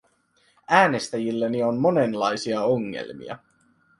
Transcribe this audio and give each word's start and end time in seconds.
Äänestäjilläni 0.69 1.63
on 1.63 1.77
monenlaisia 1.79 2.61
ongelmia. 2.61 3.37